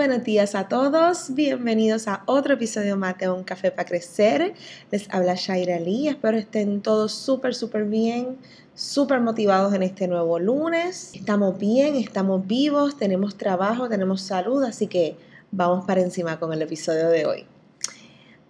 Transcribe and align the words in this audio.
Buenos 0.00 0.24
días 0.24 0.54
a 0.54 0.66
todos, 0.66 1.34
bienvenidos 1.34 2.08
a 2.08 2.22
otro 2.24 2.54
episodio 2.54 2.96
más 2.96 3.18
de 3.18 3.28
Un 3.28 3.44
Café 3.44 3.70
para 3.70 3.86
Crecer. 3.86 4.54
Les 4.90 5.06
habla 5.10 5.34
Shaira 5.34 5.78
Lee, 5.78 6.08
espero 6.08 6.38
estén 6.38 6.80
todos 6.80 7.12
súper, 7.12 7.54
súper 7.54 7.84
bien, 7.84 8.38
súper 8.74 9.20
motivados 9.20 9.74
en 9.74 9.82
este 9.82 10.08
nuevo 10.08 10.38
lunes. 10.38 11.10
Estamos 11.12 11.58
bien, 11.58 11.96
estamos 11.96 12.46
vivos, 12.46 12.96
tenemos 12.96 13.36
trabajo, 13.36 13.90
tenemos 13.90 14.22
salud, 14.22 14.64
así 14.64 14.86
que 14.86 15.18
vamos 15.50 15.84
para 15.84 16.00
encima 16.00 16.40
con 16.40 16.54
el 16.54 16.62
episodio 16.62 17.10
de 17.10 17.26
hoy. 17.26 17.46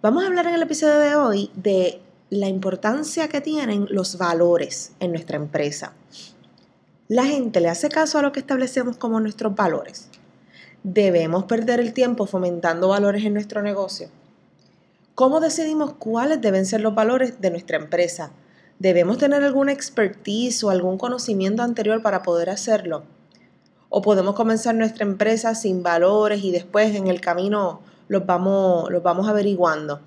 Vamos 0.01 0.23
a 0.23 0.27
hablar 0.27 0.47
en 0.47 0.53
el 0.53 0.61
episodio 0.61 0.99
de 0.99 1.15
hoy 1.17 1.51
de 1.53 1.99
la 2.29 2.47
importancia 2.47 3.27
que 3.27 3.41
tienen 3.41 3.87
los 3.89 4.17
valores 4.17 4.93
en 5.01 5.11
nuestra 5.11 5.35
empresa. 5.35 5.91
La 7.09 7.25
gente 7.25 7.59
le 7.59 7.67
hace 7.67 7.89
caso 7.89 8.19
a 8.19 8.21
lo 8.21 8.31
que 8.31 8.39
establecemos 8.39 8.95
como 8.95 9.19
nuestros 9.19 9.53
valores 9.53 10.10
¿Debemos 10.83 11.43
perder 11.43 11.79
el 11.79 11.93
tiempo 11.93 12.25
fomentando 12.25 12.87
valores 12.87 13.23
en 13.23 13.35
nuestro 13.35 13.61
negocio? 13.61 14.09
¿Cómo 15.13 15.39
decidimos 15.39 15.93
cuáles 15.93 16.41
deben 16.41 16.65
ser 16.65 16.81
los 16.81 16.95
valores 16.95 17.39
de 17.39 17.51
nuestra 17.51 17.77
empresa? 17.77 18.31
¿Debemos 18.79 19.19
tener 19.19 19.43
alguna 19.43 19.73
expertise 19.73 20.63
o 20.63 20.71
algún 20.71 20.97
conocimiento 20.97 21.61
anterior 21.61 22.01
para 22.01 22.23
poder 22.23 22.49
hacerlo? 22.49 23.03
¿O 23.89 24.01
podemos 24.01 24.33
comenzar 24.33 24.73
nuestra 24.73 25.05
empresa 25.05 25.53
sin 25.53 25.83
valores 25.83 26.43
y 26.43 26.51
después 26.51 26.95
en 26.95 27.05
el 27.05 27.21
camino 27.21 27.81
los 28.07 28.25
vamos, 28.25 28.89
los 28.89 29.03
vamos 29.03 29.27
averiguando? 29.27 29.99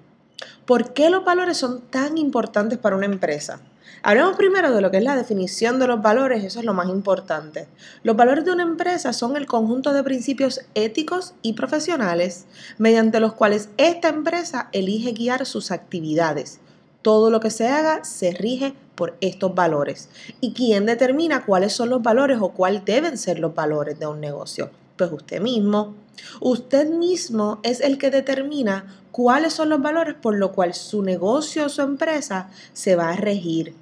¿Por 0.67 0.93
qué 0.93 1.09
los 1.09 1.25
valores 1.25 1.57
son 1.57 1.83
tan 1.83 2.19
importantes 2.19 2.79
para 2.79 2.97
una 2.97 3.07
empresa? 3.07 3.61
Hablemos 4.03 4.37
primero 4.37 4.75
de 4.75 4.81
lo 4.81 4.91
que 4.91 4.99
es 4.99 5.05
la 5.05 5.17
definición 5.17 5.79
de 5.79 5.87
los 5.87 6.03
valores, 6.03 6.45
eso 6.45 6.59
es 6.59 6.65
lo 6.65 6.75
más 6.75 6.89
importante. 6.89 7.69
Los 8.03 8.17
valores 8.17 8.45
de 8.45 8.53
una 8.53 8.63
empresa 8.63 9.13
son 9.13 9.37
el 9.37 9.47
conjunto 9.47 9.93
de 9.93 10.03
principios 10.03 10.61
éticos 10.75 11.35
y 11.43 11.55
profesionales 11.55 12.47
mediante 12.79 13.21
los 13.21 13.35
cuales 13.35 13.71
esta 13.77 14.09
empresa 14.09 14.69
elige 14.73 15.13
guiar 15.13 15.47
sus 15.47 15.71
actividades. 15.71 16.61
Todo 17.03 17.31
lo 17.31 17.41
que 17.41 17.51
se 17.51 17.69
haga 17.69 18.05
se 18.05 18.33
rige 18.33 18.75
por 18.95 19.17
estos 19.21 19.55
valores. 19.55 20.09
¿Y 20.41 20.53
quién 20.53 20.87
determina 20.87 21.45
cuáles 21.45 21.73
son 21.73 21.91
los 21.91 22.03
valores 22.03 22.39
o 22.41 22.51
cuáles 22.51 22.85
deben 22.85 23.19
ser 23.19 23.39
los 23.39 23.55
valores 23.55 23.99
de 23.99 24.07
un 24.07 24.21
negocio? 24.21 24.71
Pues 24.97 25.11
usted 25.13 25.41
mismo. 25.41 25.95
Usted 26.41 26.89
mismo 26.89 27.61
es 27.63 27.81
el 27.81 27.99
que 27.99 28.11
determina 28.11 28.87
cuáles 29.11 29.53
son 29.53 29.69
los 29.69 29.83
valores 29.83 30.15
por 30.15 30.37
los 30.37 30.53
cuales 30.53 30.79
su 30.79 31.03
negocio 31.03 31.67
o 31.67 31.69
su 31.69 31.83
empresa 31.83 32.51
se 32.73 32.97
va 32.97 33.11
a 33.11 33.17
regir. 33.17 33.75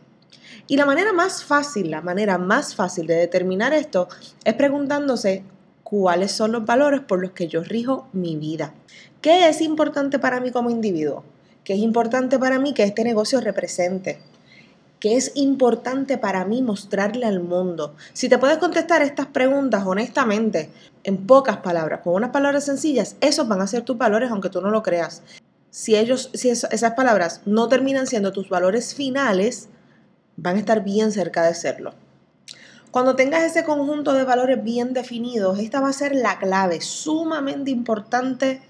Y 0.66 0.76
la 0.76 0.86
manera 0.86 1.12
más 1.12 1.44
fácil, 1.44 1.90
la 1.90 2.00
manera 2.00 2.38
más 2.38 2.74
fácil 2.74 3.06
de 3.06 3.14
determinar 3.14 3.72
esto 3.72 4.08
es 4.44 4.54
preguntándose 4.54 5.44
cuáles 5.82 6.32
son 6.32 6.52
los 6.52 6.64
valores 6.64 7.00
por 7.00 7.20
los 7.20 7.32
que 7.32 7.48
yo 7.48 7.62
rijo 7.62 8.08
mi 8.12 8.36
vida. 8.36 8.72
¿Qué 9.20 9.48
es 9.48 9.60
importante 9.60 10.18
para 10.18 10.40
mí 10.40 10.50
como 10.50 10.70
individuo? 10.70 11.24
¿Qué 11.64 11.74
es 11.74 11.80
importante 11.80 12.38
para 12.38 12.58
mí 12.58 12.74
que 12.74 12.82
este 12.82 13.04
negocio 13.04 13.40
represente? 13.40 14.18
¿Qué 15.02 15.16
es 15.16 15.32
importante 15.34 16.16
para 16.16 16.44
mí 16.44 16.62
mostrarle 16.62 17.26
al 17.26 17.40
mundo? 17.40 17.94
Si 18.12 18.28
te 18.28 18.38
puedes 18.38 18.58
contestar 18.58 19.02
estas 19.02 19.26
preguntas 19.26 19.82
honestamente, 19.84 20.70
en 21.04 21.26
pocas 21.26 21.56
palabras, 21.58 22.00
con 22.02 22.14
unas 22.14 22.30
palabras 22.30 22.64
sencillas, 22.64 23.16
esos 23.20 23.48
van 23.48 23.60
a 23.60 23.66
ser 23.66 23.82
tus 23.82 23.98
valores 23.98 24.30
aunque 24.30 24.48
tú 24.48 24.60
no 24.60 24.70
lo 24.70 24.82
creas. 24.82 25.22
Si 25.70 25.96
ellos, 25.96 26.30
si 26.34 26.50
esas 26.50 26.92
palabras 26.92 27.40
no 27.46 27.68
terminan 27.68 28.06
siendo 28.06 28.30
tus 28.30 28.48
valores 28.48 28.94
finales, 28.94 29.68
van 30.42 30.56
a 30.56 30.58
estar 30.58 30.82
bien 30.82 31.12
cerca 31.12 31.44
de 31.44 31.54
serlo. 31.54 31.94
Cuando 32.90 33.16
tengas 33.16 33.44
ese 33.44 33.64
conjunto 33.64 34.12
de 34.12 34.24
valores 34.24 34.62
bien 34.62 34.92
definidos, 34.92 35.58
esta 35.58 35.80
va 35.80 35.88
a 35.88 35.94
ser 35.94 36.14
la 36.14 36.38
clave 36.38 36.82
sumamente 36.82 37.70
importante 37.70 38.60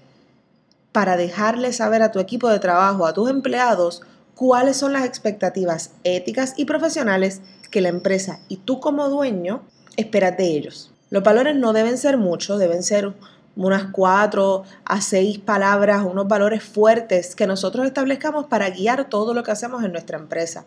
para 0.93 1.17
dejarle 1.17 1.73
saber 1.73 2.03
a 2.03 2.11
tu 2.11 2.19
equipo 2.19 2.47
de 2.47 2.59
trabajo, 2.59 3.05
a 3.05 3.13
tus 3.13 3.29
empleados, 3.29 4.03
cuáles 4.35 4.77
son 4.77 4.93
las 4.93 5.03
expectativas 5.03 5.91
éticas 6.03 6.53
y 6.55 6.65
profesionales 6.65 7.41
que 7.71 7.81
la 7.81 7.89
empresa 7.89 8.39
y 8.47 8.57
tú 8.57 8.79
como 8.79 9.09
dueño 9.09 9.63
esperas 9.97 10.37
de 10.37 10.45
ellos. 10.45 10.93
Los 11.09 11.23
valores 11.23 11.55
no 11.55 11.73
deben 11.73 11.97
ser 11.97 12.17
muchos, 12.17 12.59
deben 12.59 12.83
ser 12.83 13.13
unas 13.55 13.91
cuatro 13.91 14.63
a 14.85 15.01
seis 15.01 15.37
palabras, 15.37 16.03
unos 16.03 16.27
valores 16.27 16.63
fuertes 16.63 17.35
que 17.35 17.47
nosotros 17.47 17.85
establezcamos 17.85 18.47
para 18.47 18.69
guiar 18.69 19.09
todo 19.09 19.33
lo 19.33 19.43
que 19.43 19.51
hacemos 19.51 19.83
en 19.83 19.91
nuestra 19.91 20.17
empresa. 20.17 20.65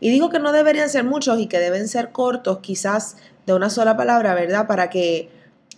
Y 0.00 0.10
digo 0.10 0.30
que 0.30 0.40
no 0.40 0.52
deberían 0.52 0.88
ser 0.88 1.04
muchos 1.04 1.38
y 1.38 1.46
que 1.46 1.58
deben 1.58 1.88
ser 1.88 2.10
cortos, 2.10 2.58
quizás 2.58 3.16
de 3.46 3.54
una 3.54 3.70
sola 3.70 3.96
palabra, 3.96 4.34
¿verdad? 4.34 4.66
Para 4.66 4.90
que 4.90 5.30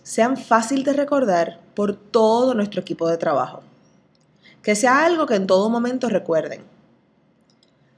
sean 0.03 0.37
fácil 0.37 0.83
de 0.83 0.93
recordar 0.93 1.59
por 1.75 1.93
todo 1.95 2.53
nuestro 2.53 2.81
equipo 2.81 3.07
de 3.07 3.17
trabajo. 3.17 3.61
Que 4.63 4.75
sea 4.75 5.05
algo 5.05 5.27
que 5.27 5.35
en 5.35 5.47
todo 5.47 5.69
momento 5.69 6.09
recuerden. 6.09 6.61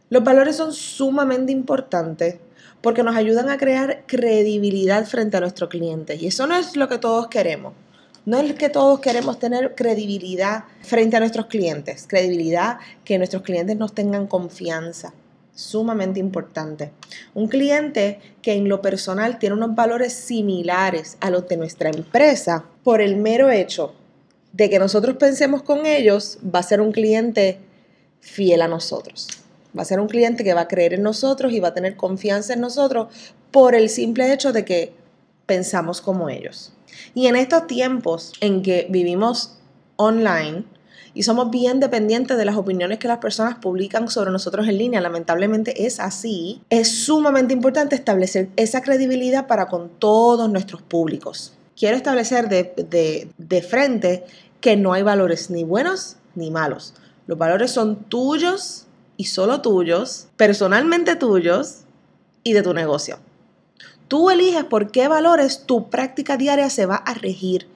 Los 0.09 0.23
valores 0.23 0.55
son 0.55 0.73
sumamente 0.73 1.51
importantes 1.51 2.39
porque 2.81 3.03
nos 3.03 3.15
ayudan 3.15 3.49
a 3.49 3.57
crear 3.57 4.03
credibilidad 4.07 5.05
frente 5.05 5.37
a 5.37 5.39
nuestro 5.39 5.69
cliente 5.69 6.15
y 6.15 6.27
eso 6.27 6.47
no 6.47 6.55
es 6.55 6.75
lo 6.75 6.87
que 6.89 6.97
todos 6.97 7.27
queremos. 7.27 7.73
No 8.25 8.37
es 8.39 8.53
que 8.53 8.69
todos 8.69 8.99
queremos 8.99 9.39
tener 9.39 9.75
credibilidad 9.75 10.65
frente 10.81 11.17
a 11.17 11.19
nuestros 11.19 11.47
clientes, 11.47 12.05
credibilidad 12.07 12.77
que 13.03 13.17
nuestros 13.17 13.43
clientes 13.43 13.77
nos 13.77 13.93
tengan 13.93 14.27
confianza. 14.27 15.13
Sumamente 15.55 16.19
importante. 16.19 16.91
Un 17.33 17.47
cliente 17.47 18.19
que 18.41 18.53
en 18.53 18.69
lo 18.69 18.81
personal 18.81 19.39
tiene 19.39 19.55
unos 19.55 19.75
valores 19.75 20.13
similares 20.13 21.17
a 21.19 21.29
los 21.29 21.47
de 21.47 21.57
nuestra 21.57 21.89
empresa, 21.89 22.65
por 22.83 23.01
el 23.01 23.17
mero 23.17 23.49
hecho 23.49 23.93
de 24.53 24.69
que 24.69 24.79
nosotros 24.79 25.17
pensemos 25.17 25.61
con 25.61 25.85
ellos, 25.85 26.39
va 26.43 26.59
a 26.59 26.63
ser 26.63 26.81
un 26.81 26.91
cliente 26.91 27.59
fiel 28.19 28.61
a 28.61 28.67
nosotros. 28.67 29.27
Va 29.77 29.83
a 29.83 29.85
ser 29.85 29.99
un 29.99 30.07
cliente 30.07 30.43
que 30.43 30.53
va 30.53 30.61
a 30.61 30.67
creer 30.67 30.93
en 30.93 31.03
nosotros 31.03 31.51
y 31.51 31.59
va 31.59 31.69
a 31.69 31.73
tener 31.73 31.95
confianza 31.95 32.53
en 32.53 32.61
nosotros 32.61 33.07
por 33.51 33.75
el 33.75 33.89
simple 33.89 34.33
hecho 34.33 34.51
de 34.51 34.65
que 34.65 34.93
pensamos 35.45 36.01
como 36.01 36.29
ellos. 36.29 36.73
Y 37.13 37.27
en 37.27 37.35
estos 37.35 37.67
tiempos 37.67 38.33
en 38.41 38.61
que 38.61 38.87
vivimos 38.89 39.57
online 39.95 40.63
y 41.13 41.23
somos 41.23 41.49
bien 41.49 41.79
dependientes 41.79 42.37
de 42.37 42.45
las 42.45 42.55
opiniones 42.55 42.99
que 42.99 43.07
las 43.07 43.17
personas 43.17 43.57
publican 43.59 44.09
sobre 44.09 44.31
nosotros 44.31 44.67
en 44.67 44.77
línea, 44.77 45.01
lamentablemente 45.01 45.85
es 45.85 45.99
así, 45.99 46.61
es 46.69 47.03
sumamente 47.05 47.53
importante 47.53 47.95
establecer 47.95 48.49
esa 48.55 48.81
credibilidad 48.81 49.47
para 49.47 49.67
con 49.67 49.89
todos 49.89 50.49
nuestros 50.49 50.81
públicos. 50.81 51.53
Quiero 51.75 51.97
establecer 51.97 52.49
de, 52.49 53.31
de 53.37 53.61
frente 53.61 54.23
que 54.61 54.75
no 54.75 54.93
hay 54.93 55.01
valores 55.01 55.49
ni 55.49 55.63
buenos 55.63 56.17
ni 56.35 56.51
malos. 56.51 56.93
Los 57.27 57.37
valores 57.37 57.71
son 57.71 58.03
tuyos 58.05 58.85
y 59.17 59.25
solo 59.25 59.61
tuyos, 59.61 60.27
personalmente 60.37 61.15
tuyos 61.15 61.79
y 62.43 62.53
de 62.53 62.63
tu 62.63 62.73
negocio. 62.73 63.19
Tú 64.09 64.31
eliges 64.31 64.63
por 64.63 64.89
qué 64.89 65.07
valores 65.07 65.67
tu 65.67 65.91
práctica 65.91 66.35
diaria 66.35 66.71
se 66.71 66.87
va 66.87 66.95
a 66.95 67.13
regir. 67.13 67.67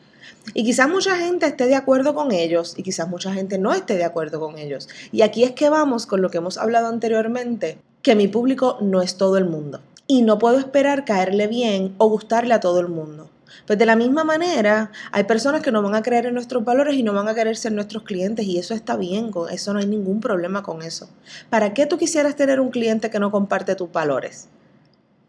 Y 0.55 0.63
quizás 0.63 0.89
mucha 0.89 1.15
gente 1.15 1.45
esté 1.45 1.67
de 1.67 1.75
acuerdo 1.75 2.15
con 2.15 2.31
ellos 2.31 2.73
y 2.75 2.81
quizás 2.81 3.07
mucha 3.07 3.31
gente 3.31 3.59
no 3.59 3.71
esté 3.71 3.97
de 3.97 4.03
acuerdo 4.03 4.39
con 4.39 4.57
ellos. 4.57 4.89
Y 5.11 5.21
aquí 5.21 5.43
es 5.43 5.51
que 5.51 5.69
vamos 5.69 6.07
con 6.07 6.23
lo 6.23 6.31
que 6.31 6.39
hemos 6.39 6.57
hablado 6.57 6.87
anteriormente, 6.87 7.77
que 8.01 8.15
mi 8.15 8.27
público 8.27 8.79
no 8.81 9.03
es 9.03 9.15
todo 9.15 9.37
el 9.37 9.45
mundo. 9.45 9.79
Y 10.07 10.23
no 10.23 10.39
puedo 10.39 10.57
esperar 10.57 11.05
caerle 11.05 11.45
bien 11.45 11.93
o 11.99 12.09
gustarle 12.09 12.55
a 12.55 12.59
todo 12.59 12.79
el 12.79 12.87
mundo. 12.87 13.29
Pues 13.67 13.77
de 13.77 13.85
la 13.85 13.95
misma 13.95 14.23
manera, 14.23 14.91
hay 15.11 15.25
personas 15.25 15.61
que 15.61 15.71
no 15.71 15.83
van 15.83 15.93
a 15.93 16.01
creer 16.01 16.25
en 16.25 16.33
nuestros 16.33 16.65
valores 16.65 16.95
y 16.95 17.03
no 17.03 17.13
van 17.13 17.27
a 17.27 17.35
querer 17.35 17.57
ser 17.57 17.73
nuestros 17.73 18.01
clientes 18.01 18.47
y 18.47 18.57
eso 18.57 18.73
está 18.73 18.97
bien, 18.97 19.29
con 19.29 19.51
eso 19.51 19.71
no 19.71 19.79
hay 19.79 19.85
ningún 19.85 20.19
problema 20.19 20.63
con 20.63 20.81
eso. 20.81 21.09
¿Para 21.51 21.75
qué 21.75 21.85
tú 21.85 21.99
quisieras 21.99 22.35
tener 22.35 22.59
un 22.59 22.71
cliente 22.71 23.11
que 23.11 23.19
no 23.19 23.29
comparte 23.29 23.75
tus 23.75 23.91
valores? 23.91 24.49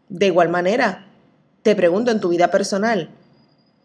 De 0.09 0.27
igual 0.27 0.49
manera, 0.49 1.07
te 1.63 1.75
pregunto 1.75 2.11
en 2.11 2.19
tu 2.19 2.29
vida 2.29 2.51
personal, 2.51 3.09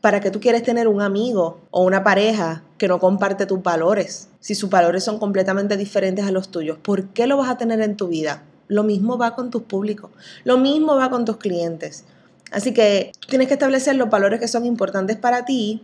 ¿para 0.00 0.20
qué 0.20 0.30
tú 0.30 0.40
quieres 0.40 0.62
tener 0.62 0.86
un 0.86 1.00
amigo 1.00 1.60
o 1.70 1.82
una 1.84 2.04
pareja 2.04 2.62
que 2.76 2.88
no 2.88 2.98
comparte 2.98 3.46
tus 3.46 3.62
valores? 3.62 4.28
Si 4.40 4.54
sus 4.54 4.68
valores 4.68 5.02
son 5.02 5.18
completamente 5.18 5.76
diferentes 5.76 6.26
a 6.26 6.30
los 6.30 6.50
tuyos, 6.50 6.78
¿por 6.78 7.08
qué 7.08 7.26
lo 7.26 7.38
vas 7.38 7.48
a 7.48 7.56
tener 7.56 7.80
en 7.80 7.96
tu 7.96 8.08
vida? 8.08 8.42
Lo 8.68 8.84
mismo 8.84 9.18
va 9.18 9.34
con 9.34 9.50
tus 9.50 9.62
públicos, 9.62 10.10
lo 10.44 10.58
mismo 10.58 10.94
va 10.94 11.10
con 11.10 11.24
tus 11.24 11.38
clientes. 11.38 12.04
Así 12.52 12.74
que 12.74 13.12
tienes 13.28 13.48
que 13.48 13.54
establecer 13.54 13.96
los 13.96 14.10
valores 14.10 14.40
que 14.40 14.48
son 14.48 14.66
importantes 14.66 15.16
para 15.16 15.44
ti 15.44 15.82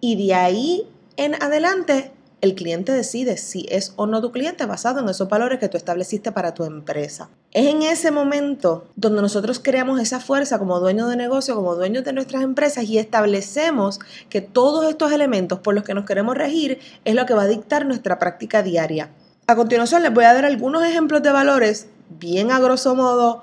y 0.00 0.26
de 0.26 0.34
ahí 0.34 0.86
en 1.16 1.40
adelante 1.42 2.12
el 2.40 2.54
cliente 2.54 2.92
decide 2.92 3.36
si 3.36 3.66
es 3.70 3.92
o 3.96 4.06
no 4.06 4.20
tu 4.20 4.32
cliente 4.32 4.64
basado 4.66 5.00
en 5.00 5.08
esos 5.08 5.28
valores 5.28 5.58
que 5.58 5.68
tú 5.68 5.76
estableciste 5.76 6.32
para 6.32 6.54
tu 6.54 6.64
empresa. 6.64 7.28
Es 7.52 7.66
en 7.66 7.82
ese 7.82 8.10
momento 8.10 8.88
donde 8.96 9.22
nosotros 9.22 9.60
creamos 9.62 10.00
esa 10.00 10.20
fuerza 10.20 10.58
como 10.58 10.80
dueños 10.80 11.10
de 11.10 11.16
negocio, 11.16 11.54
como 11.54 11.74
dueños 11.74 12.04
de 12.04 12.12
nuestras 12.12 12.42
empresas 12.42 12.84
y 12.84 12.98
establecemos 12.98 14.00
que 14.28 14.40
todos 14.40 14.88
estos 14.88 15.12
elementos 15.12 15.60
por 15.60 15.74
los 15.74 15.84
que 15.84 15.94
nos 15.94 16.06
queremos 16.06 16.36
regir 16.36 16.78
es 17.04 17.14
lo 17.14 17.26
que 17.26 17.34
va 17.34 17.42
a 17.42 17.48
dictar 17.48 17.86
nuestra 17.86 18.18
práctica 18.18 18.62
diaria. 18.62 19.10
A 19.46 19.56
continuación 19.56 20.02
les 20.02 20.14
voy 20.14 20.24
a 20.24 20.32
dar 20.32 20.44
algunos 20.44 20.84
ejemplos 20.84 21.22
de 21.22 21.32
valores 21.32 21.88
bien 22.08 22.50
a 22.50 22.60
grosso 22.60 22.94
modo, 22.94 23.42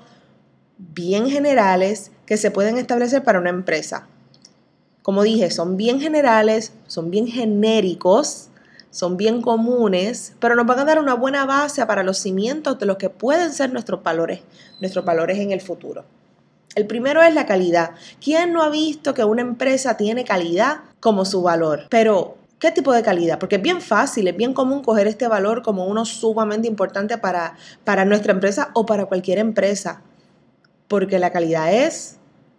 bien 0.78 1.28
generales 1.28 2.10
que 2.26 2.36
se 2.36 2.50
pueden 2.50 2.78
establecer 2.78 3.22
para 3.22 3.38
una 3.38 3.50
empresa. 3.50 4.06
Como 5.02 5.22
dije, 5.22 5.50
son 5.50 5.76
bien 5.76 6.00
generales, 6.00 6.72
son 6.86 7.10
bien 7.10 7.26
genéricos, 7.26 8.47
son 8.90 9.16
bien 9.16 9.42
comunes, 9.42 10.34
pero 10.40 10.54
nos 10.54 10.66
van 10.66 10.78
a 10.80 10.84
dar 10.84 10.98
una 10.98 11.14
buena 11.14 11.44
base 11.46 11.84
para 11.86 12.02
los 12.02 12.18
cimientos 12.18 12.78
de 12.78 12.86
lo 12.86 12.98
que 12.98 13.10
pueden 13.10 13.52
ser 13.52 13.72
nuestros 13.72 14.02
valores, 14.02 14.40
nuestros 14.80 15.04
valores 15.04 15.38
en 15.38 15.52
el 15.52 15.60
futuro. 15.60 16.04
El 16.74 16.86
primero 16.86 17.22
es 17.22 17.34
la 17.34 17.46
calidad. 17.46 17.92
¿Quién 18.22 18.52
no 18.52 18.62
ha 18.62 18.70
visto 18.70 19.14
que 19.14 19.24
una 19.24 19.42
empresa 19.42 19.96
tiene 19.96 20.24
calidad 20.24 20.80
como 21.00 21.24
su 21.24 21.42
valor? 21.42 21.86
Pero 21.90 22.36
¿Qué 22.58 22.72
tipo 22.72 22.92
de 22.92 23.02
calidad? 23.02 23.38
Porque 23.38 23.56
es 23.56 23.62
bien 23.62 23.80
fácil, 23.80 24.26
es 24.26 24.36
bien 24.36 24.52
común 24.52 24.82
coger 24.82 25.06
este 25.06 25.28
valor 25.28 25.62
como 25.62 25.86
uno 25.86 26.04
sumamente 26.04 26.66
importante 26.66 27.16
para, 27.16 27.56
para 27.84 28.04
nuestra 28.04 28.32
empresa 28.32 28.70
o 28.74 28.84
para 28.84 29.06
cualquier 29.06 29.38
empresa. 29.38 30.02
Porque 30.88 31.20
la 31.20 31.30
calidad 31.30 31.72
es 31.72 32.16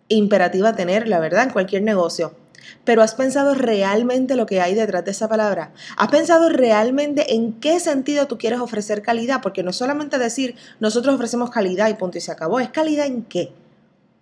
imperativa 0.07 0.73
tenerla, 0.73 1.19
¿verdad? 1.19 1.43
En 1.43 1.49
cualquier 1.49 1.81
negocio. 1.83 2.33
Pero 2.83 3.01
¿has 3.01 3.15
pensado 3.15 3.53
realmente 3.53 4.35
lo 4.35 4.45
que 4.45 4.61
hay 4.61 4.75
detrás 4.75 5.05
de 5.05 5.11
esa 5.11 5.27
palabra? 5.27 5.71
¿Has 5.97 6.09
pensado 6.09 6.49
realmente 6.49 7.33
en 7.33 7.53
qué 7.53 7.79
sentido 7.79 8.27
tú 8.27 8.37
quieres 8.37 8.59
ofrecer 8.59 9.01
calidad? 9.01 9.41
Porque 9.41 9.63
no 9.63 9.73
solamente 9.73 10.17
decir, 10.17 10.55
nosotros 10.79 11.15
ofrecemos 11.15 11.49
calidad 11.49 11.89
y 11.89 11.93
punto 11.93 12.17
y 12.17 12.21
se 12.21 12.31
acabó. 12.31 12.59
¿Es 12.59 12.69
calidad 12.69 13.05
en 13.05 13.23
qué? 13.23 13.53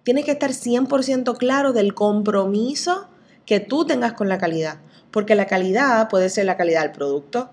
Tienes 0.03 0.25
que 0.25 0.31
estar 0.31 0.51
100% 0.51 1.37
claro 1.37 1.73
del 1.73 1.93
compromiso 1.93 3.07
que 3.45 3.59
tú 3.59 3.85
tengas 3.85 4.13
con 4.13 4.29
la 4.29 4.37
calidad. 4.37 4.79
Porque 5.11 5.35
la 5.35 5.47
calidad 5.47 6.09
puede 6.09 6.29
ser 6.29 6.45
la 6.45 6.57
calidad 6.57 6.81
del 6.81 6.91
producto, 6.91 7.49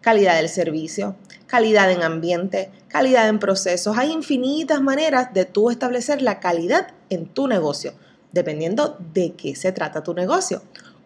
calidad 0.00 0.36
del 0.36 0.48
servicio, 0.48 1.16
calidad 1.46 1.90
en 1.90 2.02
ambiente, 2.02 2.70
calidad 2.88 3.28
en 3.28 3.38
procesos. 3.38 3.96
Hay 3.96 4.12
infinitas 4.12 4.80
maneras 4.80 5.32
de 5.32 5.44
tú 5.44 5.70
establecer 5.70 6.22
la 6.22 6.40
calidad 6.40 6.88
en 7.10 7.26
tu 7.26 7.46
negocio 7.48 7.94
dependiendo 8.38 8.96
de 9.12 9.32
qué 9.32 9.54
se 9.54 9.72
trata 9.72 10.02
tu 10.02 10.14
negocio, 10.14 10.62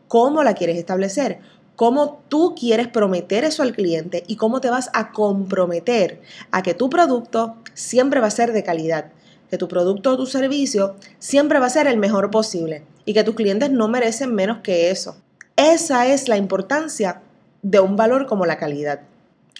cómo 0.06 0.42
la 0.42 0.54
quieres 0.54 0.76
establecer, 0.76 1.38
cómo 1.76 2.22
tú 2.28 2.54
quieres 2.54 2.88
prometer 2.88 3.44
eso 3.44 3.62
al 3.62 3.72
cliente 3.72 4.24
y 4.26 4.36
cómo 4.36 4.60
te 4.60 4.68
vas 4.68 4.90
a 4.92 5.12
comprometer 5.12 6.20
a 6.50 6.62
que 6.62 6.74
tu 6.74 6.90
producto 6.90 7.56
siempre 7.72 8.20
va 8.20 8.26
a 8.26 8.30
ser 8.30 8.52
de 8.52 8.62
calidad, 8.62 9.06
que 9.50 9.56
tu 9.56 9.68
producto 9.68 10.10
o 10.10 10.16
tu 10.16 10.26
servicio 10.26 10.96
siempre 11.18 11.58
va 11.58 11.66
a 11.66 11.70
ser 11.70 11.86
el 11.86 11.96
mejor 11.96 12.30
posible 12.30 12.84
y 13.06 13.14
que 13.14 13.24
tus 13.24 13.34
clientes 13.34 13.70
no 13.70 13.88
merecen 13.88 14.34
menos 14.34 14.58
que 14.58 14.90
eso. 14.90 15.16
Esa 15.56 16.06
es 16.06 16.28
la 16.28 16.36
importancia 16.36 17.22
de 17.62 17.80
un 17.80 17.96
valor 17.96 18.26
como 18.26 18.44
la 18.44 18.58
calidad. 18.58 19.00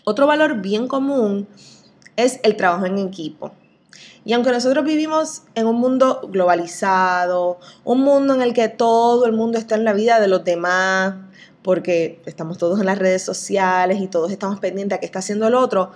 Otro 0.04 0.26
valor 0.26 0.60
bien 0.60 0.88
común 0.88 1.46
es 2.16 2.40
el 2.42 2.56
trabajo 2.56 2.86
en 2.86 2.98
equipo. 2.98 3.52
Y 4.24 4.32
aunque 4.32 4.50
nosotros 4.50 4.84
vivimos 4.84 5.42
en 5.54 5.66
un 5.66 5.76
mundo 5.76 6.28
globalizado, 6.30 7.58
un 7.84 8.02
mundo 8.02 8.34
en 8.34 8.42
el 8.42 8.54
que 8.54 8.68
todo 8.68 9.26
el 9.26 9.32
mundo 9.32 9.58
está 9.58 9.74
en 9.74 9.84
la 9.84 9.92
vida 9.92 10.20
de 10.20 10.28
los 10.28 10.44
demás, 10.44 11.14
porque 11.62 12.20
estamos 12.26 12.58
todos 12.58 12.80
en 12.80 12.86
las 12.86 12.98
redes 12.98 13.22
sociales 13.22 14.00
y 14.00 14.08
todos 14.08 14.30
estamos 14.30 14.60
pendientes 14.60 14.96
a 14.96 15.00
qué 15.00 15.06
está 15.06 15.20
haciendo 15.20 15.46
el 15.46 15.54
otro, 15.54 15.92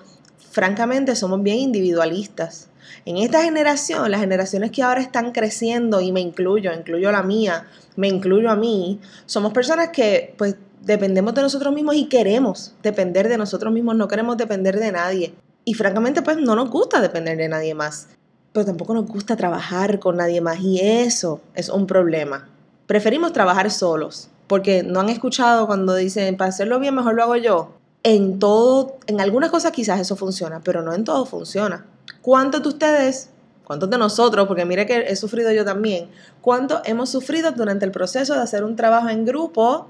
francamente 0.51 1.15
somos 1.17 1.43
bien 1.43 1.59
individualistas. 1.59 2.69
En 3.05 3.19
esta 3.19 3.43
generación, 3.43 4.11
las 4.11 4.21
generaciones 4.21 4.71
que 4.71 4.83
ahora 4.83 5.01
están 5.01 5.33
creciendo, 5.33 6.01
y 6.01 6.13
me 6.13 6.21
incluyo, 6.21 6.73
incluyo 6.73 7.13
la 7.13 7.23
mía, 7.23 7.67
me 7.97 8.09
incluyo 8.09 8.51
a 8.51 8.57
mí, 8.57 9.01
somos 9.27 9.53
personas 9.53 9.91
que 9.91 10.35
pues 10.39 10.57
dependemos 10.83 11.35
de 11.35 11.43
nosotros 11.43 11.75
mismos 11.75 11.97
y 11.97 12.09
queremos 12.09 12.75
depender 12.83 13.29
de 13.29 13.39
nosotros 13.39 13.73
mismos, 13.73 13.97
no 13.97 14.09
queremos 14.09 14.37
depender 14.37 14.79
de 14.79 14.93
nadie. 14.93 15.35
Y 15.69 15.75
francamente, 15.75 16.23
pues 16.23 16.37
no 16.39 16.55
nos 16.55 16.71
gusta 16.71 17.01
depender 17.01 17.37
de 17.37 17.49
nadie 17.49 17.75
más. 17.75 18.07
Pero 18.53 18.65
tampoco 18.65 18.95
nos 18.95 19.07
gusta 19.07 19.37
trabajar 19.37 19.99
con 19.99 20.17
nadie 20.17 20.41
más. 20.41 20.61
Y 20.61 20.81
eso 20.81 21.41
es 21.55 21.69
un 21.69 21.89
problema. 21.89 22.49
Preferimos 22.87 23.33
trabajar 23.33 23.73
solos. 23.73 24.31
Porque 24.47 24.85
no 24.85 25.01
han 25.01 25.09
escuchado 25.09 25.67
cuando 25.67 25.97
dicen, 25.97 26.37
para 26.37 26.51
hacerlo 26.51 26.79
bien, 26.79 26.95
mejor 26.95 27.15
lo 27.15 27.25
hago 27.25 27.35
yo. 27.35 27.73
En 28.05 28.39
todo, 28.39 28.97
en 29.09 29.21
algunas 29.21 29.51
cosas 29.51 29.73
quizás 29.73 29.99
eso 29.99 30.15
funciona, 30.15 30.61
pero 30.63 30.83
no 30.83 30.95
en 30.95 31.03
todo 31.03 31.27
funciona. 31.27 31.85
¿Cuántos 32.23 32.63
de 32.63 32.69
ustedes, 32.69 33.31
cuántos 33.65 33.91
de 33.91 33.99
nosotros, 33.99 34.47
porque 34.47 34.65
mire 34.65 34.87
que 34.87 35.07
he 35.09 35.17
sufrido 35.17 35.51
yo 35.51 35.65
también, 35.65 36.09
cuántos 36.43 36.83
hemos 36.85 37.11
sufrido 37.11 37.51
durante 37.51 37.85
el 37.85 37.91
proceso 37.91 38.35
de 38.35 38.41
hacer 38.41 38.63
un 38.63 38.77
trabajo 38.77 39.09
en 39.09 39.25
grupo 39.25 39.89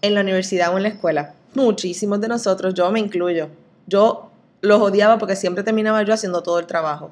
en 0.00 0.14
la 0.14 0.20
universidad 0.20 0.72
o 0.72 0.76
en 0.76 0.84
la 0.84 0.90
escuela? 0.90 1.34
Muchísimos 1.54 2.20
de 2.20 2.28
nosotros, 2.28 2.74
yo 2.74 2.88
me 2.92 3.00
incluyo. 3.00 3.48
Yo 3.88 4.27
los 4.60 4.80
odiaba 4.80 5.18
porque 5.18 5.36
siempre 5.36 5.64
terminaba 5.64 6.02
yo 6.02 6.14
haciendo 6.14 6.42
todo 6.42 6.58
el 6.58 6.66
trabajo. 6.66 7.10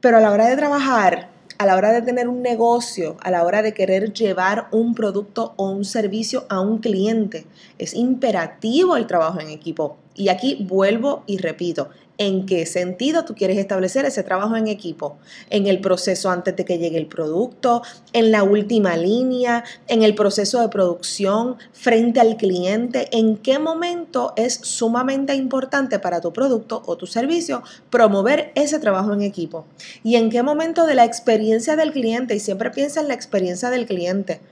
Pero 0.00 0.16
a 0.16 0.20
la 0.20 0.32
hora 0.32 0.48
de 0.48 0.56
trabajar, 0.56 1.28
a 1.58 1.66
la 1.66 1.76
hora 1.76 1.92
de 1.92 2.02
tener 2.02 2.26
un 2.26 2.42
negocio, 2.42 3.16
a 3.20 3.30
la 3.30 3.44
hora 3.44 3.62
de 3.62 3.74
querer 3.74 4.12
llevar 4.12 4.68
un 4.72 4.94
producto 4.94 5.52
o 5.56 5.70
un 5.70 5.84
servicio 5.84 6.46
a 6.48 6.60
un 6.60 6.78
cliente, 6.78 7.46
es 7.78 7.94
imperativo 7.94 8.96
el 8.96 9.06
trabajo 9.06 9.40
en 9.40 9.50
equipo. 9.50 9.98
Y 10.14 10.28
aquí 10.28 10.64
vuelvo 10.66 11.22
y 11.26 11.36
repito, 11.36 11.90
en 12.20 12.44
qué 12.44 12.66
sentido 12.66 13.24
tú 13.24 13.34
quieres 13.34 13.56
establecer 13.56 14.04
ese 14.04 14.22
trabajo 14.22 14.54
en 14.54 14.68
equipo, 14.68 15.16
en 15.48 15.66
el 15.66 15.80
proceso 15.80 16.30
antes 16.30 16.54
de 16.54 16.66
que 16.66 16.76
llegue 16.76 16.98
el 16.98 17.06
producto, 17.06 17.80
en 18.12 18.30
la 18.30 18.42
última 18.42 18.94
línea, 18.98 19.64
en 19.88 20.02
el 20.02 20.14
proceso 20.14 20.60
de 20.60 20.68
producción, 20.68 21.56
frente 21.72 22.20
al 22.20 22.36
cliente, 22.36 23.08
en 23.10 23.38
qué 23.38 23.58
momento 23.58 24.34
es 24.36 24.52
sumamente 24.52 25.34
importante 25.34 25.98
para 25.98 26.20
tu 26.20 26.30
producto 26.30 26.82
o 26.84 26.96
tu 26.98 27.06
servicio 27.06 27.62
promover 27.88 28.52
ese 28.54 28.78
trabajo 28.78 29.14
en 29.14 29.22
equipo 29.22 29.64
y 30.04 30.16
en 30.16 30.28
qué 30.28 30.42
momento 30.42 30.84
de 30.84 30.96
la 30.96 31.06
experiencia 31.06 31.74
del 31.74 31.90
cliente, 31.90 32.34
y 32.34 32.40
siempre 32.40 32.70
piensa 32.70 33.00
en 33.00 33.08
la 33.08 33.14
experiencia 33.14 33.70
del 33.70 33.86
cliente, 33.86 34.42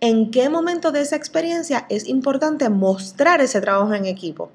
en 0.00 0.32
qué 0.32 0.48
momento 0.48 0.90
de 0.90 1.02
esa 1.02 1.14
experiencia 1.14 1.86
es 1.90 2.08
importante 2.08 2.68
mostrar 2.70 3.40
ese 3.40 3.60
trabajo 3.60 3.94
en 3.94 4.06
equipo. 4.06 4.50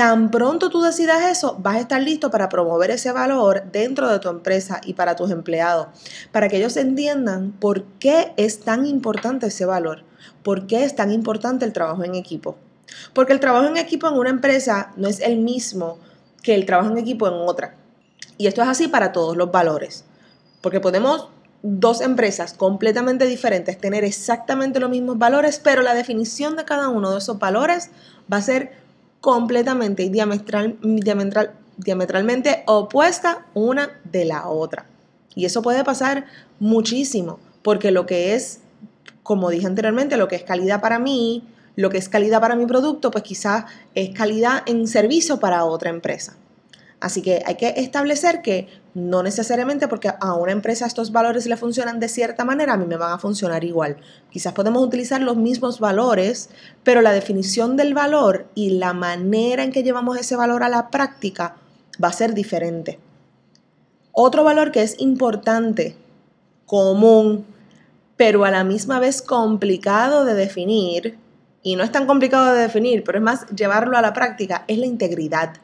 Tan 0.00 0.30
pronto 0.30 0.70
tú 0.70 0.80
decidas 0.80 1.30
eso, 1.30 1.58
vas 1.60 1.76
a 1.76 1.80
estar 1.80 2.00
listo 2.00 2.30
para 2.30 2.48
promover 2.48 2.90
ese 2.90 3.12
valor 3.12 3.64
dentro 3.70 4.08
de 4.08 4.18
tu 4.18 4.30
empresa 4.30 4.80
y 4.82 4.94
para 4.94 5.14
tus 5.14 5.30
empleados, 5.30 5.88
para 6.32 6.48
que 6.48 6.56
ellos 6.56 6.78
entiendan 6.78 7.52
por 7.52 7.84
qué 7.98 8.32
es 8.38 8.60
tan 8.60 8.86
importante 8.86 9.48
ese 9.48 9.66
valor, 9.66 10.04
por 10.42 10.66
qué 10.66 10.84
es 10.84 10.96
tan 10.96 11.12
importante 11.12 11.66
el 11.66 11.74
trabajo 11.74 12.02
en 12.02 12.14
equipo. 12.14 12.56
Porque 13.12 13.34
el 13.34 13.40
trabajo 13.40 13.66
en 13.66 13.76
equipo 13.76 14.08
en 14.08 14.14
una 14.14 14.30
empresa 14.30 14.90
no 14.96 15.06
es 15.06 15.20
el 15.20 15.36
mismo 15.36 15.98
que 16.42 16.54
el 16.54 16.64
trabajo 16.64 16.90
en 16.90 16.96
equipo 16.96 17.28
en 17.28 17.34
otra. 17.34 17.76
Y 18.38 18.46
esto 18.46 18.62
es 18.62 18.68
así 18.68 18.88
para 18.88 19.12
todos 19.12 19.36
los 19.36 19.52
valores. 19.52 20.06
Porque 20.62 20.80
podemos 20.80 21.28
dos 21.62 22.00
empresas 22.00 22.54
completamente 22.54 23.26
diferentes 23.26 23.78
tener 23.78 24.04
exactamente 24.04 24.80
los 24.80 24.88
mismos 24.88 25.18
valores, 25.18 25.60
pero 25.62 25.82
la 25.82 25.92
definición 25.92 26.56
de 26.56 26.64
cada 26.64 26.88
uno 26.88 27.10
de 27.10 27.18
esos 27.18 27.38
valores 27.38 27.90
va 28.32 28.38
a 28.38 28.42
ser 28.42 28.79
completamente 29.20 30.02
y 30.02 30.08
diametral, 30.08 30.78
diametral, 30.82 31.52
diametralmente 31.76 32.62
opuesta 32.66 33.46
una 33.54 34.00
de 34.04 34.24
la 34.24 34.48
otra. 34.48 34.86
Y 35.34 35.44
eso 35.44 35.62
puede 35.62 35.84
pasar 35.84 36.26
muchísimo, 36.58 37.38
porque 37.62 37.90
lo 37.90 38.06
que 38.06 38.34
es, 38.34 38.60
como 39.22 39.50
dije 39.50 39.66
anteriormente, 39.66 40.16
lo 40.16 40.28
que 40.28 40.36
es 40.36 40.42
calidad 40.42 40.80
para 40.80 40.98
mí, 40.98 41.44
lo 41.76 41.90
que 41.90 41.98
es 41.98 42.08
calidad 42.08 42.40
para 42.40 42.56
mi 42.56 42.66
producto, 42.66 43.10
pues 43.10 43.24
quizás 43.24 43.64
es 43.94 44.10
calidad 44.10 44.62
en 44.66 44.86
servicio 44.86 45.38
para 45.38 45.64
otra 45.64 45.90
empresa. 45.90 46.36
Así 47.00 47.22
que 47.22 47.42
hay 47.46 47.56
que 47.56 47.74
establecer 47.76 48.42
que 48.42 48.68
No 48.92 49.22
necesariamente 49.22 49.86
porque 49.86 50.08
a 50.08 50.34
una 50.34 50.50
empresa 50.50 50.84
estos 50.84 51.12
valores 51.12 51.46
le 51.46 51.56
funcionan 51.56 52.00
de 52.00 52.08
cierta 52.08 52.44
manera, 52.44 52.72
a 52.72 52.76
mí 52.76 52.86
me 52.86 52.96
van 52.96 53.12
a 53.12 53.18
funcionar 53.18 53.62
igual. 53.62 53.98
Quizás 54.30 54.52
podemos 54.52 54.82
utilizar 54.82 55.20
los 55.20 55.36
mismos 55.36 55.78
valores, 55.78 56.50
pero 56.82 57.00
la 57.00 57.12
definición 57.12 57.76
del 57.76 57.94
valor 57.94 58.48
y 58.54 58.70
la 58.70 58.92
manera 58.92 59.62
en 59.62 59.70
que 59.70 59.84
llevamos 59.84 60.18
ese 60.18 60.34
valor 60.34 60.64
a 60.64 60.68
la 60.68 60.90
práctica 60.90 61.56
va 62.02 62.08
a 62.08 62.12
ser 62.12 62.34
diferente. 62.34 62.98
Otro 64.12 64.42
valor 64.42 64.72
que 64.72 64.82
es 64.82 64.96
importante, 64.98 65.96
común, 66.66 67.46
pero 68.16 68.44
a 68.44 68.50
la 68.50 68.64
misma 68.64 68.98
vez 68.98 69.22
complicado 69.22 70.24
de 70.24 70.34
definir, 70.34 71.16
y 71.62 71.76
no 71.76 71.84
es 71.84 71.92
tan 71.92 72.06
complicado 72.06 72.54
de 72.54 72.62
definir, 72.62 73.04
pero 73.04 73.18
es 73.18 73.24
más 73.24 73.46
llevarlo 73.48 73.96
a 73.96 74.02
la 74.02 74.12
práctica, 74.12 74.64
es 74.66 74.78
la 74.78 74.86
integridad. 74.86 75.54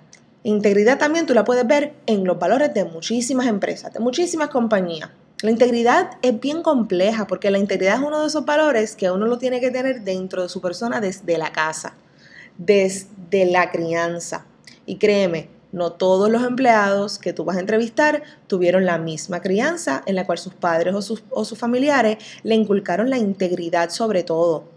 Integridad 0.46 0.96
también 0.96 1.26
tú 1.26 1.34
la 1.34 1.42
puedes 1.42 1.66
ver 1.66 1.94
en 2.06 2.22
los 2.22 2.38
valores 2.38 2.72
de 2.72 2.84
muchísimas 2.84 3.48
empresas, 3.48 3.92
de 3.92 3.98
muchísimas 3.98 4.48
compañías. 4.48 5.10
La 5.42 5.50
integridad 5.50 6.18
es 6.22 6.38
bien 6.38 6.62
compleja 6.62 7.26
porque 7.26 7.50
la 7.50 7.58
integridad 7.58 7.96
es 7.96 8.06
uno 8.06 8.20
de 8.20 8.28
esos 8.28 8.44
valores 8.44 8.94
que 8.94 9.10
uno 9.10 9.26
lo 9.26 9.38
tiene 9.38 9.58
que 9.58 9.72
tener 9.72 10.02
dentro 10.02 10.44
de 10.44 10.48
su 10.48 10.60
persona 10.60 11.00
desde 11.00 11.36
la 11.36 11.50
casa, 11.50 11.94
desde 12.58 13.46
la 13.46 13.72
crianza. 13.72 14.46
Y 14.86 14.98
créeme, 14.98 15.48
no 15.72 15.94
todos 15.94 16.30
los 16.30 16.44
empleados 16.44 17.18
que 17.18 17.32
tú 17.32 17.44
vas 17.44 17.56
a 17.56 17.60
entrevistar 17.60 18.22
tuvieron 18.46 18.86
la 18.86 18.98
misma 18.98 19.40
crianza 19.40 20.04
en 20.06 20.14
la 20.14 20.26
cual 20.26 20.38
sus 20.38 20.54
padres 20.54 20.94
o 20.94 21.02
sus, 21.02 21.24
o 21.30 21.44
sus 21.44 21.58
familiares 21.58 22.18
le 22.44 22.54
inculcaron 22.54 23.10
la 23.10 23.18
integridad 23.18 23.90
sobre 23.90 24.22
todo. 24.22 24.75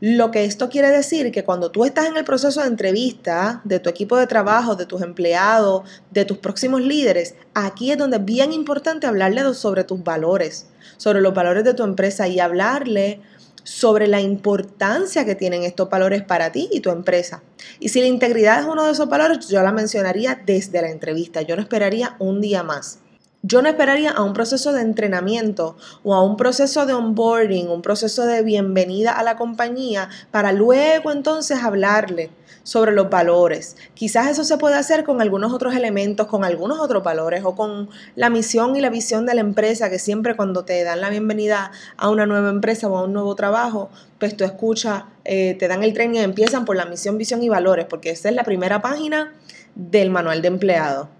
Lo 0.00 0.30
que 0.30 0.44
esto 0.44 0.68
quiere 0.68 0.90
decir 0.90 1.30
que 1.30 1.44
cuando 1.44 1.70
tú 1.70 1.84
estás 1.84 2.06
en 2.06 2.16
el 2.16 2.24
proceso 2.24 2.60
de 2.60 2.66
entrevista 2.66 3.60
de 3.64 3.78
tu 3.78 3.88
equipo 3.88 4.16
de 4.16 4.26
trabajo, 4.26 4.74
de 4.74 4.86
tus 4.86 5.02
empleados, 5.02 5.82
de 6.10 6.24
tus 6.24 6.38
próximos 6.38 6.80
líderes, 6.80 7.36
aquí 7.54 7.92
es 7.92 7.98
donde 7.98 8.16
es 8.16 8.24
bien 8.24 8.52
importante 8.52 9.06
hablarle 9.06 9.54
sobre 9.54 9.84
tus 9.84 10.02
valores, 10.02 10.66
sobre 10.96 11.20
los 11.20 11.32
valores 11.32 11.64
de 11.64 11.74
tu 11.74 11.84
empresa 11.84 12.26
y 12.26 12.40
hablarle 12.40 13.20
sobre 13.62 14.06
la 14.06 14.20
importancia 14.20 15.24
que 15.24 15.34
tienen 15.34 15.62
estos 15.62 15.88
valores 15.88 16.22
para 16.22 16.52
ti 16.52 16.68
y 16.70 16.80
tu 16.80 16.90
empresa. 16.90 17.42
Y 17.80 17.88
si 17.88 18.00
la 18.00 18.06
integridad 18.06 18.60
es 18.60 18.66
uno 18.66 18.84
de 18.84 18.92
esos 18.92 19.08
valores, 19.08 19.48
yo 19.48 19.62
la 19.62 19.72
mencionaría 19.72 20.42
desde 20.44 20.82
la 20.82 20.90
entrevista. 20.90 21.40
Yo 21.42 21.56
no 21.56 21.62
esperaría 21.62 22.16
un 22.18 22.40
día 22.40 22.62
más. 22.62 22.98
Yo 23.46 23.60
no 23.60 23.68
esperaría 23.68 24.10
a 24.10 24.22
un 24.22 24.32
proceso 24.32 24.72
de 24.72 24.80
entrenamiento 24.80 25.76
o 26.02 26.14
a 26.14 26.22
un 26.24 26.38
proceso 26.38 26.86
de 26.86 26.94
onboarding, 26.94 27.68
un 27.68 27.82
proceso 27.82 28.24
de 28.24 28.42
bienvenida 28.42 29.12
a 29.12 29.22
la 29.22 29.36
compañía 29.36 30.08
para 30.30 30.50
luego 30.50 31.12
entonces 31.12 31.62
hablarle 31.62 32.30
sobre 32.62 32.92
los 32.92 33.10
valores. 33.10 33.76
Quizás 33.92 34.28
eso 34.30 34.44
se 34.44 34.56
puede 34.56 34.76
hacer 34.76 35.04
con 35.04 35.20
algunos 35.20 35.52
otros 35.52 35.74
elementos, 35.74 36.26
con 36.26 36.42
algunos 36.42 36.80
otros 36.80 37.04
valores 37.04 37.44
o 37.44 37.54
con 37.54 37.90
la 38.16 38.30
misión 38.30 38.76
y 38.76 38.80
la 38.80 38.88
visión 38.88 39.26
de 39.26 39.34
la 39.34 39.42
empresa, 39.42 39.90
que 39.90 39.98
siempre 39.98 40.36
cuando 40.36 40.64
te 40.64 40.82
dan 40.82 41.02
la 41.02 41.10
bienvenida 41.10 41.70
a 41.98 42.08
una 42.08 42.24
nueva 42.24 42.48
empresa 42.48 42.88
o 42.88 42.96
a 42.96 43.04
un 43.04 43.12
nuevo 43.12 43.36
trabajo, 43.36 43.90
pues 44.18 44.34
tú 44.38 44.44
escuchas, 44.44 45.04
eh, 45.26 45.54
te 45.58 45.68
dan 45.68 45.82
el 45.82 45.92
training 45.92 46.20
y 46.20 46.22
empiezan 46.22 46.64
por 46.64 46.76
la 46.76 46.86
misión, 46.86 47.18
visión 47.18 47.42
y 47.42 47.50
valores, 47.50 47.84
porque 47.84 48.08
esa 48.08 48.30
es 48.30 48.34
la 48.34 48.44
primera 48.44 48.80
página 48.80 49.34
del 49.74 50.08
manual 50.08 50.40
de 50.40 50.48
empleado. 50.48 51.10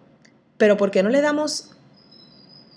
Pero 0.56 0.78
¿por 0.78 0.90
qué 0.90 1.02
no 1.02 1.10
le 1.10 1.20
damos 1.20 1.73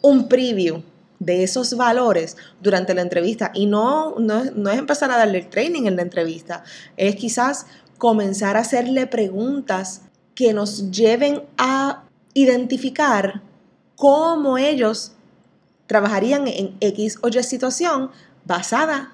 un 0.08 0.30
preview 0.30 0.84
de 1.20 1.44
esos 1.44 1.76
valores 1.76 2.38
durante 2.62 2.94
la 2.94 3.02
entrevista 3.02 3.52
y 3.54 3.66
no, 3.66 4.16
no, 4.20 4.70
es 4.70 4.80
empezar 4.80 5.12
a 5.12 5.18
darle 5.18 5.40
el 5.40 5.50
training 5.50 5.86
en 5.86 5.98
la 5.98 6.02
entrevista, 6.02 6.64
es 6.96 7.16
quizás 7.16 7.66
comenzar 7.98 8.56
a 8.56 8.62
hacerle 8.62 9.08
preguntas 9.08 10.04
que 10.34 10.54
nos 10.54 10.92
lleven 10.92 11.44
a 11.58 12.04
identificar 12.34 13.42
cómo 13.96 14.58
ellos 14.58 15.14
trabajarían 15.88 16.48
en 16.48 16.78
X 16.80 17.18
o 17.22 17.28
Y 17.28 17.44
situación 17.44 18.12
basada 18.46 19.14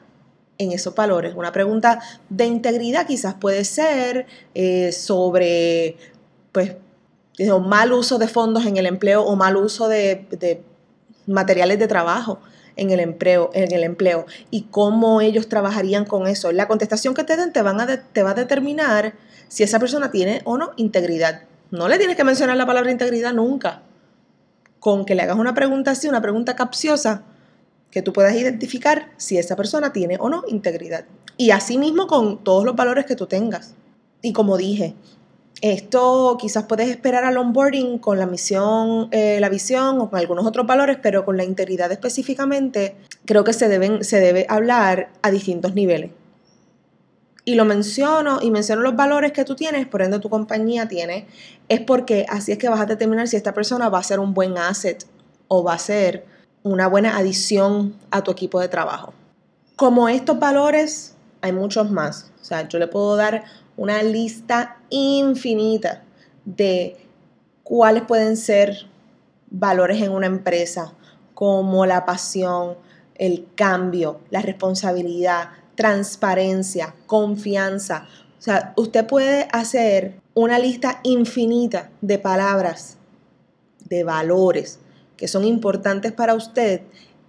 en 0.57 0.73
esos 0.73 0.93
valores. 0.93 1.33
Una 1.35 1.51
pregunta 1.51 2.01
de 2.29 2.45
integridad 2.45 3.07
quizás 3.07 3.35
puede 3.35 3.63
ser 3.63 4.27
eh, 4.53 4.91
sobre 4.91 5.95
pues, 6.51 6.75
mal 7.65 7.93
uso 7.93 8.19
de 8.19 8.27
fondos 8.27 8.65
en 8.65 8.77
el 8.77 8.85
empleo 8.85 9.23
o 9.23 9.35
mal 9.35 9.55
uso 9.55 9.88
de 9.88 10.27
materiales 11.27 11.79
de 11.79 11.87
trabajo 11.87 12.39
en 12.75 12.91
el 12.91 12.99
empleo, 12.99 13.51
en 13.53 13.71
el 13.71 13.83
empleo 13.83 14.25
y 14.49 14.63
cómo 14.63 15.21
ellos 15.21 15.49
trabajarían 15.49 16.05
con 16.05 16.27
eso. 16.27 16.51
La 16.51 16.67
contestación 16.67 17.13
que 17.13 17.23
te 17.23 17.37
den 17.37 17.53
te, 17.53 17.61
van 17.61 17.79
a 17.79 17.87
te 17.87 18.23
va 18.23 18.31
a 18.31 18.35
determinar 18.35 19.13
si 19.47 19.63
esa 19.63 19.79
persona 19.79 20.11
tiene 20.11 20.41
o 20.45 20.57
no 20.57 20.71
integridad. 20.77 21.43
No 21.71 21.87
le 21.87 21.97
tienes 21.97 22.15
que 22.15 22.23
mencionar 22.23 22.57
la 22.57 22.65
palabra 22.65 22.91
integridad 22.91 23.33
nunca. 23.33 23.83
Con 24.79 25.05
que 25.05 25.15
le 25.15 25.23
hagas 25.23 25.37
una 25.37 25.53
pregunta 25.53 25.91
así, 25.91 26.07
una 26.07 26.21
pregunta 26.21 26.55
capciosa, 26.55 27.23
que 27.89 28.01
tú 28.01 28.11
puedas 28.11 28.35
identificar 28.35 29.11
si 29.17 29.37
esa 29.37 29.55
persona 29.55 29.93
tiene 29.93 30.17
o 30.19 30.29
no 30.29 30.43
integridad. 30.47 31.05
Y 31.37 31.51
así 31.51 31.77
mismo 31.77 32.07
con 32.07 32.43
todos 32.43 32.65
los 32.65 32.75
valores 32.75 33.05
que 33.05 33.15
tú 33.15 33.27
tengas. 33.27 33.75
Y 34.21 34.33
como 34.33 34.57
dije, 34.57 34.95
esto 35.63 36.36
quizás 36.38 36.65
puedes 36.65 36.89
esperar 36.89 37.24
al 37.24 37.38
onboarding 37.38 37.98
con 37.98 38.20
la 38.20 38.25
misión, 38.25 39.08
eh, 39.12 39.38
la 39.39 39.48
visión 39.48 40.01
o 40.01 40.10
con 40.10 40.20
algunos 40.20 40.46
otros 40.46 40.67
valores, 40.67 40.98
pero 41.01 41.24
con 41.24 41.38
la 41.38 41.46
integridad 41.46 41.89
específicamente, 41.89 42.98
creo 43.24 43.46
que 43.46 43.53
se, 43.53 43.70
deben, 43.70 44.03
se 44.03 44.20
debe 44.20 44.46
hablar 44.50 45.08
a 45.22 45.32
distintos 45.32 45.74
niveles. 45.74 46.12
Y 47.46 47.55
lo 47.55 47.63
menciono 47.63 48.39
y 48.41 48.51
menciono 48.51 48.82
los 48.82 48.98
valores 48.98 49.32
que 49.32 49.46
tú 49.46 49.55
tienes, 49.55 49.88
por 49.88 50.01
ende 50.01 50.20
tu 50.20 50.29
compañía 50.29 50.89
tiene, 50.89 51.27
es 51.70 51.79
porque 51.79 52.25
así 52.27 52.51
es 52.51 52.58
que 52.58 52.67
vas 52.67 52.82
a 52.82 52.86
determinar 52.86 53.29
si 53.29 53.38
esta 53.38 53.53
persona 53.53 53.88
va 53.88 54.00
a 54.00 54.03
ser 54.03 54.20
un 54.20 54.34
buen 54.34 54.58
asset 54.58 55.05
o 55.48 55.63
va 55.63 55.75
a 55.75 55.79
ser 55.79 56.25
una 56.63 56.88
buena 56.88 57.15
adición 57.15 57.96
a 58.12 58.22
tu 58.22 58.32
equipo 58.32 58.60
de 58.60 58.67
trabajo. 58.67 59.13
Como 59.77 60.10
estos 60.10 60.38
valores, 60.39 61.15
hay 61.39 61.53
muchos 61.53 61.89
más. 61.89 62.32
O 62.41 62.43
sea, 62.43 62.67
yo 62.67 62.79
le 62.79 62.88
puedo 62.88 63.15
dar 63.15 63.46
una 63.77 64.03
lista 64.03 64.77
infinita 64.89 66.03
de 66.45 66.97
cuáles 67.63 68.03
pueden 68.03 68.37
ser 68.37 68.87
valores 69.49 70.01
en 70.01 70.11
una 70.11 70.27
empresa, 70.27 70.93
como 71.33 71.85
la 71.85 72.05
pasión, 72.05 72.77
el 73.15 73.47
cambio, 73.55 74.19
la 74.29 74.41
responsabilidad, 74.41 75.49
transparencia, 75.75 76.95
confianza. 77.05 78.07
O 78.39 78.41
sea, 78.41 78.73
usted 78.75 79.05
puede 79.07 79.47
hacer 79.51 80.19
una 80.33 80.59
lista 80.59 80.99
infinita 81.03 81.89
de 82.01 82.19
palabras, 82.19 82.97
de 83.85 84.03
valores 84.03 84.79
que 85.17 85.27
son 85.27 85.45
importantes 85.45 86.11
para 86.11 86.33
usted 86.33 86.81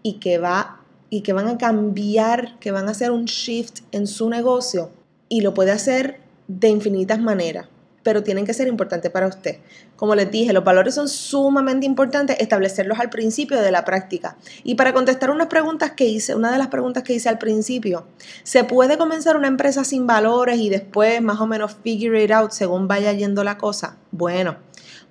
y 0.02 0.14
que 0.14 0.38
va 0.38 0.80
y 1.10 1.20
que 1.20 1.32
van 1.32 1.46
a 1.48 1.58
cambiar, 1.58 2.58
que 2.58 2.72
van 2.72 2.88
a 2.88 2.90
hacer 2.90 3.10
un 3.12 3.26
shift 3.26 3.80
en 3.92 4.06
su 4.06 4.28
negocio 4.28 4.90
y 5.28 5.42
lo 5.42 5.54
puede 5.54 5.70
hacer 5.70 6.24
de 6.48 6.68
infinitas 6.68 7.18
maneras, 7.18 7.68
pero 8.02 8.22
tienen 8.22 8.44
que 8.44 8.54
ser 8.54 8.68
importantes 8.68 9.10
para 9.10 9.26
usted. 9.26 9.58
Como 9.96 10.14
les 10.14 10.30
dije, 10.30 10.52
los 10.52 10.62
valores 10.62 10.94
son 10.94 11.08
sumamente 11.08 11.86
importantes 11.86 12.36
establecerlos 12.38 13.00
al 13.00 13.10
principio 13.10 13.60
de 13.60 13.72
la 13.72 13.84
práctica. 13.84 14.36
Y 14.62 14.74
para 14.74 14.92
contestar 14.92 15.30
unas 15.30 15.48
preguntas 15.48 15.92
que 15.92 16.04
hice, 16.04 16.34
una 16.34 16.52
de 16.52 16.58
las 16.58 16.68
preguntas 16.68 17.02
que 17.02 17.14
hice 17.14 17.28
al 17.28 17.38
principio, 17.38 18.06
¿se 18.42 18.64
puede 18.64 18.98
comenzar 18.98 19.36
una 19.36 19.48
empresa 19.48 19.84
sin 19.84 20.06
valores 20.06 20.58
y 20.58 20.68
después 20.68 21.20
más 21.22 21.40
o 21.40 21.46
menos 21.46 21.76
figure 21.82 22.22
it 22.22 22.30
out 22.30 22.50
según 22.50 22.86
vaya 22.86 23.12
yendo 23.12 23.42
la 23.42 23.56
cosa? 23.56 23.96
Bueno, 24.10 24.56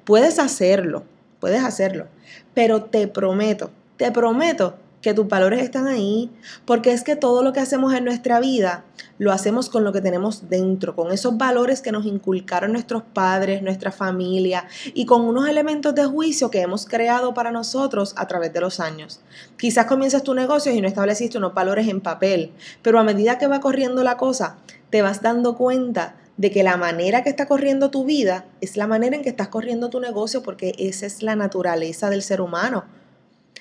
puedes 0.04 0.38
hacerlo, 0.38 1.04
puedes 1.40 1.64
hacerlo, 1.64 2.08
pero 2.54 2.84
te 2.84 3.08
prometo, 3.08 3.72
te 3.98 4.12
prometo 4.12 4.78
que 5.04 5.14
tus 5.14 5.28
valores 5.28 5.62
están 5.62 5.86
ahí, 5.88 6.32
porque 6.66 6.94
es 6.94 7.04
que 7.04 7.18
todo 7.18 7.44
lo 7.44 7.52
que 7.52 7.60
hacemos 7.60 7.94
en 7.94 8.06
nuestra 8.06 8.40
vida 8.40 8.86
lo 9.20 9.34
hacemos 9.34 9.70
con 9.70 9.84
lo 9.84 9.92
que 9.92 10.00
tenemos 10.00 10.50
dentro, 10.50 10.96
con 10.96 11.12
esos 11.12 11.38
valores 11.38 11.82
que 11.82 11.92
nos 11.92 12.06
inculcaron 12.06 12.72
nuestros 12.72 13.04
padres, 13.04 13.62
nuestra 13.62 13.92
familia 13.92 14.66
y 14.94 15.06
con 15.06 15.22
unos 15.22 15.48
elementos 15.48 15.94
de 15.94 16.06
juicio 16.06 16.50
que 16.50 16.62
hemos 16.62 16.86
creado 16.86 17.34
para 17.34 17.52
nosotros 17.52 18.14
a 18.16 18.28
través 18.28 18.54
de 18.54 18.62
los 18.62 18.80
años. 18.80 19.20
Quizás 19.58 19.86
comienzas 19.88 20.24
tu 20.24 20.34
negocio 20.34 20.72
y 20.72 20.80
no 20.80 20.88
estableciste 20.88 21.38
unos 21.38 21.54
valores 21.54 21.90
en 21.90 22.00
papel, 22.00 22.54
pero 22.82 22.98
a 22.98 23.04
medida 23.04 23.38
que 23.38 23.48
va 23.48 23.60
corriendo 23.60 24.04
la 24.04 24.16
cosa, 24.16 24.56
te 24.90 25.02
vas 25.02 25.22
dando 25.22 25.58
cuenta 25.58 26.16
de 26.38 26.50
que 26.50 26.64
la 26.64 26.78
manera 26.78 27.24
que 27.24 27.30
está 27.30 27.46
corriendo 27.46 27.92
tu 27.92 28.06
vida 28.06 28.46
es 28.62 28.78
la 28.78 28.88
manera 28.88 29.18
en 29.18 29.22
que 29.22 29.30
estás 29.30 29.50
corriendo 29.50 29.90
tu 29.90 30.00
negocio 30.00 30.42
porque 30.42 30.74
esa 30.78 31.06
es 31.06 31.22
la 31.22 31.36
naturaleza 31.36 32.10
del 32.10 32.24
ser 32.24 32.40
humano. 32.40 32.86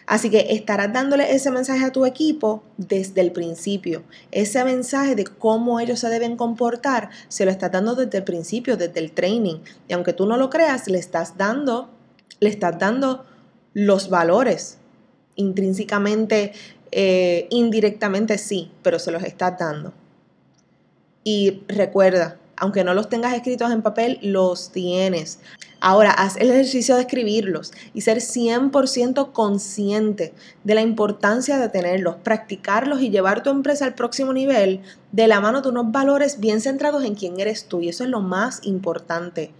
Así 0.06 0.30
que 0.30 0.46
estarás 0.50 0.92
dándole 0.92 1.32
ese 1.34 1.50
mensaje 1.50 1.84
a 1.84 1.92
tu 1.92 2.04
equipo 2.04 2.62
desde 2.76 3.20
el 3.20 3.32
principio. 3.32 4.02
Ese 4.30 4.64
mensaje 4.64 5.14
de 5.14 5.24
cómo 5.24 5.80
ellos 5.80 6.00
se 6.00 6.08
deben 6.08 6.36
comportar, 6.36 7.10
se 7.28 7.44
lo 7.44 7.50
estás 7.50 7.70
dando 7.70 7.94
desde 7.94 8.18
el 8.18 8.24
principio, 8.24 8.76
desde 8.76 9.00
el 9.00 9.12
training. 9.12 9.58
Y 9.88 9.92
aunque 9.92 10.12
tú 10.12 10.26
no 10.26 10.36
lo 10.36 10.50
creas, 10.50 10.88
le 10.88 10.98
estás 10.98 11.36
dando, 11.38 11.90
le 12.40 12.50
estás 12.50 12.78
dando 12.78 13.24
los 13.74 14.10
valores. 14.10 14.78
Intrínsecamente, 15.36 16.52
eh, 16.90 17.46
indirectamente 17.50 18.38
sí, 18.38 18.70
pero 18.82 18.98
se 18.98 19.12
los 19.12 19.22
estás 19.22 19.58
dando. 19.58 19.92
Y 21.24 21.62
recuerda, 21.68 22.38
aunque 22.56 22.84
no 22.84 22.94
los 22.94 23.08
tengas 23.08 23.34
escritos 23.34 23.70
en 23.70 23.82
papel, 23.82 24.18
los 24.22 24.72
tienes. 24.72 25.38
Ahora, 25.84 26.12
haz 26.12 26.36
el 26.36 26.48
ejercicio 26.48 26.94
de 26.94 27.00
escribirlos 27.00 27.72
y 27.92 28.02
ser 28.02 28.18
100% 28.18 29.32
consciente 29.32 30.32
de 30.62 30.76
la 30.76 30.80
importancia 30.80 31.58
de 31.58 31.68
tenerlos, 31.68 32.14
practicarlos 32.22 33.02
y 33.02 33.10
llevar 33.10 33.42
tu 33.42 33.50
empresa 33.50 33.84
al 33.84 33.96
próximo 33.96 34.32
nivel 34.32 34.82
de 35.10 35.26
la 35.26 35.40
mano 35.40 35.60
de 35.60 35.70
unos 35.70 35.90
valores 35.90 36.38
bien 36.38 36.60
centrados 36.60 37.02
en 37.02 37.16
quién 37.16 37.40
eres 37.40 37.64
tú. 37.64 37.80
Y 37.80 37.88
eso 37.88 38.04
es 38.04 38.10
lo 38.10 38.20
más 38.20 38.60
importante. 38.62 39.50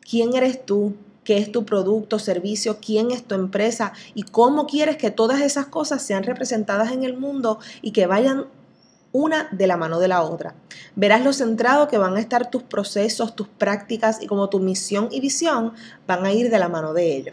¿Quién 0.00 0.34
eres 0.34 0.66
tú? 0.66 0.96
¿Qué 1.22 1.38
es 1.38 1.52
tu 1.52 1.64
producto, 1.64 2.18
servicio? 2.18 2.78
¿Quién 2.84 3.12
es 3.12 3.22
tu 3.22 3.36
empresa? 3.36 3.92
¿Y 4.12 4.24
cómo 4.24 4.66
quieres 4.66 4.96
que 4.96 5.12
todas 5.12 5.40
esas 5.40 5.66
cosas 5.66 6.02
sean 6.02 6.24
representadas 6.24 6.90
en 6.90 7.04
el 7.04 7.16
mundo 7.16 7.60
y 7.80 7.92
que 7.92 8.06
vayan 8.06 8.46
una 9.12 9.48
de 9.50 9.66
la 9.66 9.76
mano 9.76 10.00
de 10.00 10.08
la 10.08 10.22
otra. 10.22 10.54
Verás 10.96 11.24
lo 11.24 11.32
centrado 11.32 11.88
que 11.88 11.98
van 11.98 12.16
a 12.16 12.20
estar 12.20 12.50
tus 12.50 12.62
procesos, 12.62 13.34
tus 13.34 13.48
prácticas 13.48 14.22
y 14.22 14.26
como 14.26 14.48
tu 14.48 14.60
misión 14.60 15.08
y 15.10 15.20
visión 15.20 15.72
van 16.06 16.24
a 16.24 16.32
ir 16.32 16.50
de 16.50 16.58
la 16.58 16.68
mano 16.68 16.92
de 16.92 17.16
ello. 17.16 17.32